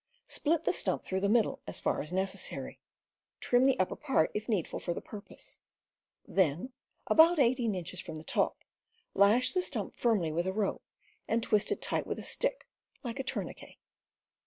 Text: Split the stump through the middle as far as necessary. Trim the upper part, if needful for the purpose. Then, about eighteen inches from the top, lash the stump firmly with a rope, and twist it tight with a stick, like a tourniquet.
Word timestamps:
Split 0.25 0.63
the 0.63 0.73
stump 0.73 1.03
through 1.03 1.19
the 1.19 1.29
middle 1.29 1.59
as 1.67 1.79
far 1.79 2.01
as 2.01 2.11
necessary. 2.11 2.79
Trim 3.39 3.65
the 3.65 3.79
upper 3.79 3.95
part, 3.95 4.31
if 4.33 4.49
needful 4.49 4.79
for 4.79 4.95
the 4.95 4.99
purpose. 4.99 5.59
Then, 6.27 6.73
about 7.05 7.37
eighteen 7.37 7.75
inches 7.75 7.99
from 7.99 8.15
the 8.15 8.23
top, 8.23 8.63
lash 9.13 9.51
the 9.53 9.61
stump 9.61 9.95
firmly 9.95 10.31
with 10.31 10.47
a 10.47 10.53
rope, 10.53 10.81
and 11.27 11.43
twist 11.43 11.71
it 11.71 11.83
tight 11.83 12.07
with 12.07 12.17
a 12.17 12.23
stick, 12.23 12.65
like 13.03 13.19
a 13.19 13.23
tourniquet. 13.23 13.75